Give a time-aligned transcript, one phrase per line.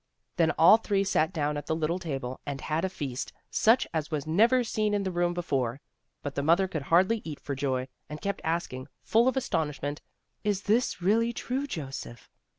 [0.37, 4.09] Then all three sat down at the little table and had a feast, such as
[4.09, 5.79] was never seen in the room before.
[6.23, 10.01] But the mother could hardly eat for joy, and kept asking, full of astonishment:
[10.43, 12.31] "Is this really true, Joseph?"